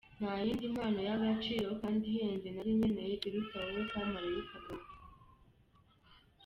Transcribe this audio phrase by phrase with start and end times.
[0.19, 4.93] Nta yindi mpano y’agaciro kandi ihenze nari nkeneye iruta wowe kamarayika gato.